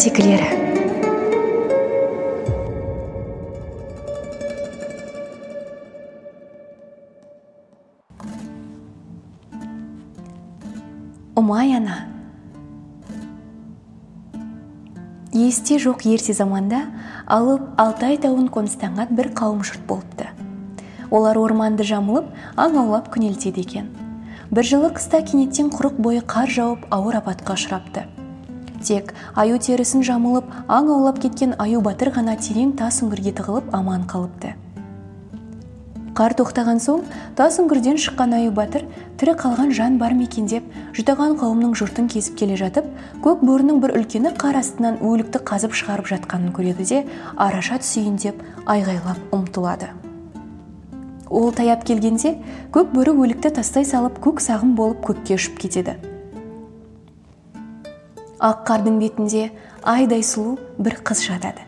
[0.00, 0.46] ертегілері
[11.36, 12.06] ұмай ана.
[15.36, 16.86] Есте жоқ ерте заманда
[17.28, 20.30] алып алтай тауын қоныстанған бір қауым жұрт болыпты.
[21.10, 23.92] Олар орманды жамылып аң аулап күнелтеді екен.
[24.48, 28.08] Бір жылы қыста кенеттен құрық бойы қар жауып ауыр апатқа ұшырапты.
[28.86, 34.08] Тек аю терісін жамылып аң аулап кеткен аю батыр ғана терең тас үңгірге тығылып аман
[34.10, 34.56] қалыпты.
[36.10, 37.04] Қар тоқтаған соң
[37.38, 38.82] тас үңгірден шыққан аю батыр
[39.20, 40.66] тірі қалған жан бар ма екен деп
[40.98, 42.90] жұтаған қауымның жұртын кезіп келе жатып
[43.22, 47.00] көк бөрінің бір үлкені қар астынан өлікті қазып шығарып жатқанын көреді де
[47.38, 49.94] араша түсейін деп айғайлап ұмтылады.
[51.30, 52.34] Ол таяп келгенде
[52.74, 55.94] көк бөрі өлікті тастай салып көк сағым болып көкке ұшып кетеді.
[58.40, 59.50] Ақ қардың бетінде
[59.84, 61.66] айдай сұлу бір қыз жатады.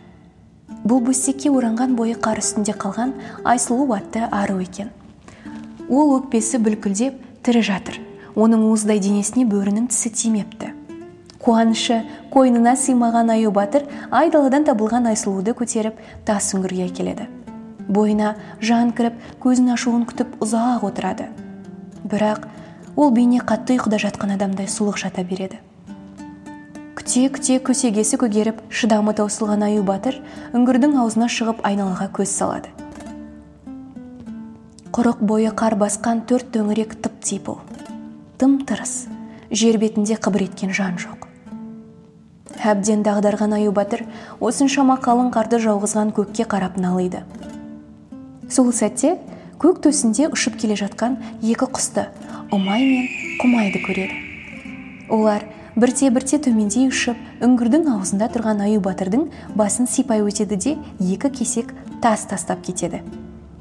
[0.83, 3.13] Бұл бөстекке оранған бойы қар үстінде қалған
[3.45, 4.89] айсұлу атты ару екен.
[5.89, 8.01] Ол өкпесі бүлкілдеп тірі жатыр.
[8.35, 10.73] Оның уыздай денесіне бөрінің тісі тимепті.
[11.43, 12.01] Қуанышы
[12.33, 17.27] қойнына сыймаған аю батыр айдаладан табылған айсұлуды көтеріп тас үңгірге әкеледі.
[17.89, 21.29] Бойына жан кіріп көзін ашуын күтіп ұзақ отырады.
[22.07, 22.47] Бірақ
[22.97, 25.61] ол бейне қатты ұйқыда жатқан адамдай сұлық жата береді.
[27.03, 30.21] Күте күте көсегесі көгеріп шыдамы таусылған аю батыр
[30.55, 32.69] үңгірдің аузына шығып айналаға көз салады.
[34.95, 37.57] Құрық бойы қар басқан төрт төңірек тып типыл.
[38.39, 39.09] Тым тырыс
[39.51, 41.27] жер бетінде қыбыр еткен жан жоқ.
[42.63, 44.05] Әбден дағдарған аю батыр
[44.39, 47.25] осыншама қалың қарды жауғызған көкке қарап налиды.
[48.47, 49.17] Сол сәтте
[49.59, 52.07] көк төсінде ұшып келе жатқан екі құсты
[52.55, 53.11] ұмай мен
[53.43, 54.23] құмайды көреді.
[55.11, 61.73] Олар бірте-бірте төмендей ұшып үңгірдің аузында тұрған аю батырдың басын сипай өтеді де екі кесек
[62.05, 63.01] тас тастап кетеді.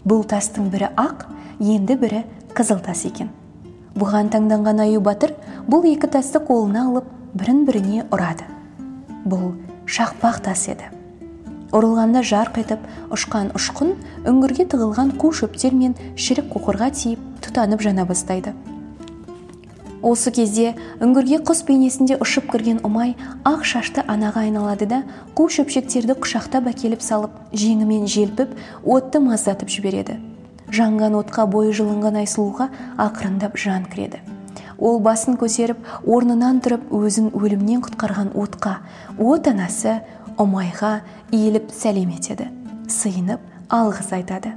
[0.04, 1.28] Бұл тастың бірі ақ
[1.60, 2.24] енді бірі
[2.58, 3.30] қызыл тас екен.
[3.96, 5.36] Бұған таңданған аю батыр
[5.68, 7.08] бұл екі тасты қолына алып
[7.38, 8.48] бірін біріне ұрады.
[9.24, 9.54] Бұл
[9.88, 10.92] шақпақ тас еді.
[11.72, 12.84] Ұрылғанда жарқ етіп
[13.16, 13.94] ұшқан ұшқын
[14.28, 18.52] үңгірге тығылған қу шөптер мен шірік қоқырға тиіп тұтанып жана бастайды.
[20.02, 23.14] Осы кезде үңгірге құс бейнесінде ұшып кірген ұмай
[23.48, 25.02] ақ шашты анаға айналады да
[25.38, 30.18] қу шөпшектерді құшақтап әкеліп салып жеңімен желпіп отты маздатып жібереді.
[30.72, 32.70] Жанған отқа бойы жылынған айсұлуға
[33.02, 34.22] ақырындап жан кіреді.
[34.82, 38.80] Ол басын көтеріп орнынан тұрып өзін өлімнен құтқарған отқа
[39.20, 40.00] от анасы
[40.42, 41.02] ұмайға
[41.36, 42.50] иіліп сәлем етеді.
[42.90, 44.56] Сыйынып алғыс айтады.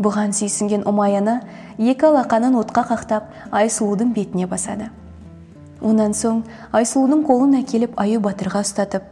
[0.00, 1.40] Бұған сүйсінген ұмай ана
[1.78, 4.90] екі алақанын отқа қақтап айсұлудың бетіне басады.
[5.80, 6.42] Онан соң
[6.76, 9.06] айсұлудың қолын әкеліп аю батырға ұстатып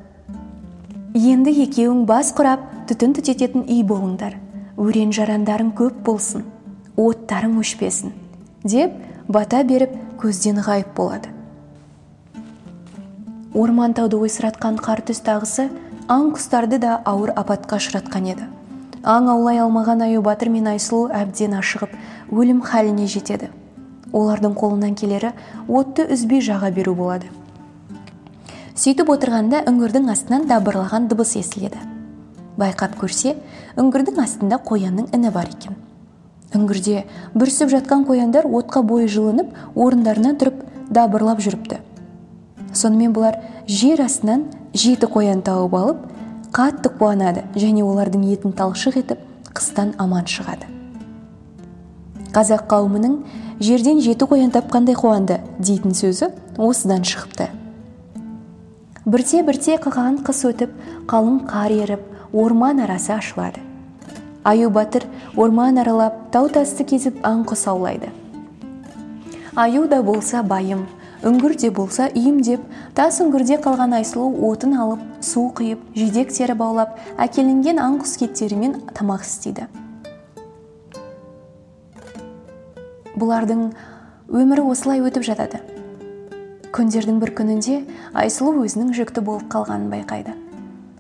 [1.14, 4.36] енді екеуің бас құрап түтін түтететін үй болыңдар.
[4.78, 6.44] Өрен жарандарың көп болсын
[6.98, 8.12] оттарың өшпесін
[8.64, 8.94] деп
[9.28, 11.32] бата беріп көзден ғайып болады.
[13.54, 15.68] Орман тауды ойсыратқан қар түс тағысы
[16.08, 18.46] аң құстарды да ауыр апатқа ұшыратқан еді.
[19.08, 21.94] Аң аулай алмаған аю батыр мен айсұлу әбден ашығып
[22.28, 23.48] өлім халіне жетеді.
[24.12, 25.30] Олардың қолынан келері
[25.64, 27.30] отты үзбей жаға беру болады.
[28.76, 31.80] Сөйтіп отырғанда үңгірдің астынан дабырлаған дыбыс естіледі.
[32.60, 33.34] Байқап көрсе
[33.80, 35.80] үңгірдің астында қоянның іні бар екен.
[36.52, 40.60] Үңгірде бүрісіп жатқан қояндар отқа бойы жылынып орындарынан тұрып
[40.92, 41.80] дабырлап жүріпті.
[42.72, 46.06] Сонымен бұлар жер астынан жеті қоян тауып алып
[46.54, 49.22] қатты қуанады және олардың етін талшық етіп
[49.52, 50.66] қыстан аман шығады.
[52.34, 53.20] Қазақ қауымының
[53.60, 57.48] жерден жеті қоян тапқандай қуанды дейтін сөзі осыдан шығыпты
[59.08, 60.72] бірте бірте қаған қыс өтіп
[61.08, 62.02] қалың қар еріп
[62.36, 63.62] орман арасы ашылады.
[64.44, 65.06] Аю батыр
[65.36, 68.10] орман аралап тау тасты кезіп аң құс аулайды.
[69.56, 70.84] Аю да болса байым
[71.26, 72.62] үңгір де болса үйім деп
[72.94, 78.76] тас үңгірде қалған айсұлу отын алып су құйып жидек тері баулап әкелінген аң құс кеттерімен
[78.94, 79.66] тамақ істейді.
[83.18, 83.72] Бұлардың
[84.30, 85.58] өмірі осылай өтіп жатады.
[86.70, 87.80] Күндердің бір күнінде
[88.14, 90.36] айсұлу өзінің жүкті болып қалғанын байқайды.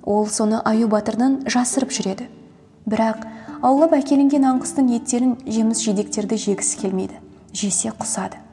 [0.02, 2.26] Ол соны аю батырдан жасырып жүреді.
[2.88, 3.22] Бірақ
[3.62, 7.22] аулап әкелінген аң құстың еттерін жеміс жидектерді жегісі келмейді.
[7.52, 8.47] Жесе құсады.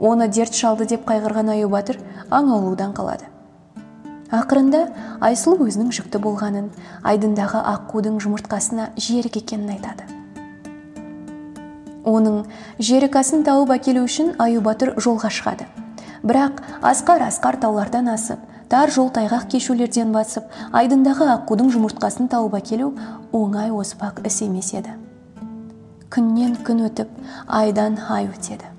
[0.00, 2.00] Оны дерт шалды деп қайғырған аю батыр
[2.30, 3.28] аң аулаудан қалады.
[4.30, 4.84] Ақырында
[5.20, 6.70] айсұлу өзінің жүкті болғанын
[7.02, 10.06] айдындағы аққудың жұмыртқасына жерік екенін айтады.
[12.06, 12.44] Оның
[12.78, 15.66] жерікасын тауып әкелу үшін аю батыр жолға шығады.
[16.22, 22.92] Бірақ асқар асқар таулардан асып тар жол тайғақ кешулерден басып айдындағы аққудың жұмыртқасын тауып әкелу
[23.36, 24.94] оңай оспақ іс емес еді.
[26.10, 27.10] Күннен күн өтіп
[27.46, 28.70] айдан ай өтеді.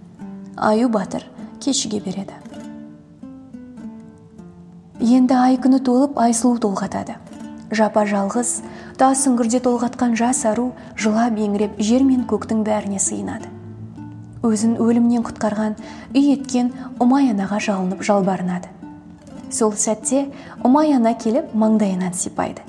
[0.62, 1.26] Аю батыр
[1.60, 2.38] кешіге береді.
[5.02, 7.16] Енді ай күні толып айсұлу толғатады.
[7.74, 8.52] Жапа жалғыз
[9.02, 13.50] тас үңгірде толғатқан жас ару жылап еңіреп жер мен көктің бәріне сыйынады.
[14.46, 15.80] Өзін өлімнен құтқарған
[16.14, 16.70] үй еткен
[17.02, 18.70] ұмай анаға жалынып жалбарынады.
[19.50, 20.28] Сол сәтте
[20.62, 22.62] ұмай ана келіп маңдайынан сипайды.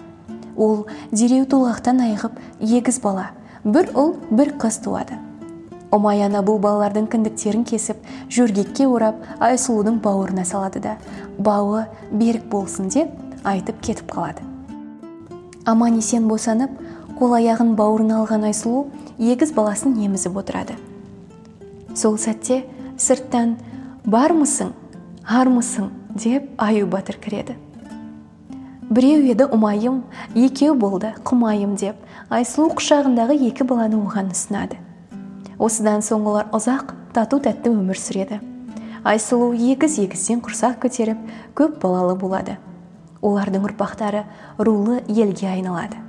[0.57, 3.29] Ол дереу толғақтан айығып егіз бала
[3.65, 5.21] бір ұл бір қыз туады.
[5.93, 7.99] Ұмай ана бұл балалардың кіндіктерін кесіп
[8.33, 10.95] жөргекке орап айсұлудың бауырына салады да
[11.39, 13.11] бауы берік болсын деп
[13.45, 14.41] айтып кетіп қалады.
[15.69, 16.73] Аман есен босанып
[17.19, 18.87] қол аяғын бауырына алған айсұлу
[19.19, 20.79] егіз баласын емізіп отырады.
[21.95, 22.63] Сол сәтте
[22.97, 23.59] сырттан
[24.07, 24.73] бармысың
[25.29, 27.59] армысың деп аю батыр кіреді.
[28.89, 30.01] Біреу еді ұмайым
[30.35, 32.01] екеу болды құмайым деп
[32.33, 34.81] айсұлу құшағындағы екі баланы оған ұсынады.
[35.59, 38.41] Осыдан соң олар ұзақ тату тәтті өмір сүреді.
[39.03, 41.23] Айсұлу егіз егізден құрсақ көтеріп
[41.59, 42.59] көп балалы болады.
[43.23, 44.25] Олардың ұрпақтары
[44.59, 46.02] рулы елге айналады.